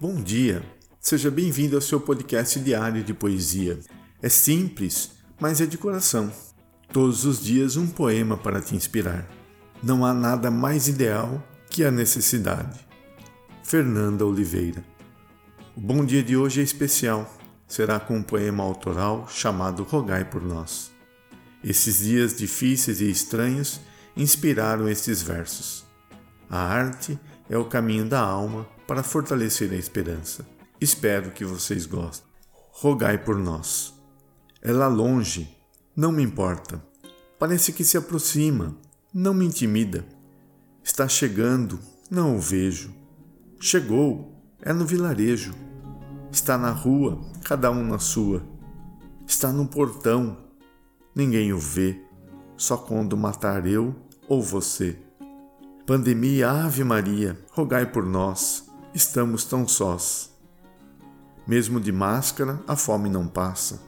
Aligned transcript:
Bom 0.00 0.22
dia, 0.22 0.62
seja 1.00 1.28
bem-vindo 1.28 1.74
ao 1.74 1.82
seu 1.82 2.00
podcast 2.00 2.60
diário 2.60 3.02
de 3.02 3.12
poesia. 3.12 3.80
É 4.22 4.28
simples, 4.28 5.10
mas 5.40 5.60
é 5.60 5.66
de 5.66 5.76
coração. 5.76 6.30
Todos 6.92 7.24
os 7.24 7.42
dias 7.42 7.76
um 7.76 7.88
poema 7.88 8.36
para 8.36 8.60
te 8.60 8.76
inspirar. 8.76 9.28
Não 9.82 10.06
há 10.06 10.14
nada 10.14 10.52
mais 10.52 10.86
ideal 10.86 11.42
que 11.68 11.82
a 11.82 11.90
necessidade. 11.90 12.78
Fernanda 13.64 14.24
Oliveira. 14.24 14.84
O 15.76 15.80
bom 15.80 16.04
dia 16.04 16.22
de 16.22 16.36
hoje 16.36 16.60
é 16.60 16.62
especial. 16.62 17.28
Será 17.66 17.98
com 17.98 18.18
um 18.18 18.22
poema 18.22 18.62
autoral 18.62 19.26
chamado 19.28 19.82
Rogai 19.82 20.24
por 20.24 20.40
Nós. 20.40 20.92
Esses 21.64 21.98
dias 21.98 22.36
difíceis 22.36 23.00
e 23.00 23.10
estranhos 23.10 23.80
inspiraram 24.16 24.88
estes 24.88 25.20
versos. 25.20 25.87
A 26.50 26.58
arte 26.58 27.18
é 27.48 27.58
o 27.58 27.66
caminho 27.66 28.08
da 28.08 28.20
alma 28.20 28.66
para 28.86 29.02
fortalecer 29.02 29.70
a 29.72 29.76
esperança. 29.76 30.46
Espero 30.80 31.30
que 31.32 31.44
vocês 31.44 31.84
gostem. 31.84 32.26
Rogai 32.70 33.18
por 33.18 33.36
nós. 33.36 33.92
Ela 34.62 34.86
longe, 34.86 35.56
não 35.94 36.10
me 36.10 36.22
importa. 36.22 36.82
Parece 37.38 37.72
que 37.72 37.84
se 37.84 37.96
aproxima, 37.96 38.76
não 39.12 39.34
me 39.34 39.44
intimida. 39.44 40.06
Está 40.82 41.06
chegando, 41.06 41.78
não 42.10 42.36
o 42.36 42.40
vejo. 42.40 42.94
Chegou, 43.60 44.40
é 44.62 44.72
no 44.72 44.86
vilarejo. 44.86 45.54
Está 46.32 46.56
na 46.56 46.70
rua, 46.70 47.20
cada 47.44 47.70
um 47.70 47.84
na 47.84 47.98
sua. 47.98 48.42
Está 49.26 49.52
no 49.52 49.66
portão, 49.66 50.38
ninguém 51.14 51.52
o 51.52 51.58
vê, 51.58 52.00
só 52.56 52.76
quando 52.76 53.16
matar 53.16 53.66
eu 53.66 53.94
ou 54.26 54.42
você. 54.42 54.98
Pandemia, 55.88 56.50
Ave 56.50 56.84
Maria, 56.84 57.38
rogai 57.50 57.86
por 57.90 58.04
nós 58.04 58.68
estamos 58.92 59.44
tão 59.44 59.66
sós. 59.66 60.30
Mesmo 61.46 61.80
de 61.80 61.90
máscara, 61.90 62.62
a 62.68 62.76
fome 62.76 63.08
não 63.08 63.26
passa. 63.26 63.80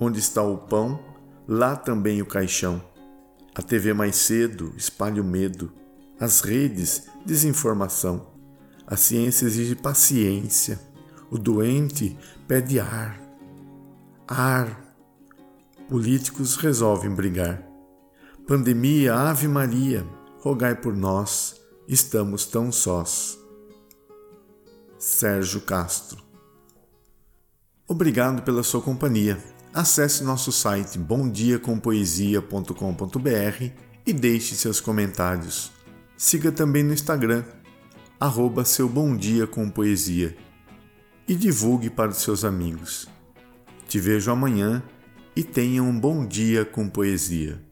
Onde 0.00 0.20
está 0.20 0.42
o 0.42 0.56
pão, 0.56 0.98
lá 1.46 1.76
também 1.76 2.22
o 2.22 2.26
caixão. 2.26 2.82
A 3.54 3.60
TV 3.60 3.92
mais 3.92 4.16
cedo 4.16 4.72
espalha 4.74 5.20
o 5.20 5.24
medo. 5.24 5.70
As 6.18 6.40
redes, 6.40 7.10
desinformação. 7.26 8.26
A 8.86 8.96
ciência 8.96 9.44
exige 9.44 9.74
paciência. 9.74 10.80
O 11.30 11.36
doente 11.36 12.18
pede 12.48 12.80
ar. 12.80 13.20
Ar. 14.26 14.96
Políticos 15.90 16.56
resolvem 16.56 17.14
brigar. 17.14 17.62
Pandemia, 18.46 19.14
Ave 19.14 19.46
Maria, 19.46 20.06
rogai 20.44 20.74
por 20.74 20.94
nós, 20.94 21.56
estamos 21.88 22.44
tão 22.44 22.70
sós. 22.70 23.38
Sérgio 24.98 25.62
Castro. 25.62 26.22
Obrigado 27.88 28.42
pela 28.42 28.62
sua 28.62 28.82
companhia. 28.82 29.42
Acesse 29.72 30.22
nosso 30.22 30.52
site 30.52 30.98
bomdiacompoesia.com.br 30.98 33.70
e 34.06 34.12
deixe 34.12 34.54
seus 34.54 34.82
comentários. 34.82 35.72
Siga 36.14 36.52
também 36.52 36.82
no 36.82 36.92
Instagram, 36.92 37.42
arroba 38.20 38.66
seu 38.66 38.86
Bom 38.86 39.16
Dia 39.16 39.46
com 39.46 39.70
Poesia 39.70 40.36
e 41.26 41.34
divulgue 41.34 41.88
para 41.88 42.10
os 42.10 42.18
seus 42.18 42.44
amigos. 42.44 43.08
Te 43.88 43.98
vejo 43.98 44.30
amanhã 44.30 44.82
e 45.34 45.42
tenha 45.42 45.82
um 45.82 45.98
bom 45.98 46.26
dia 46.26 46.66
com 46.66 46.86
poesia. 46.86 47.64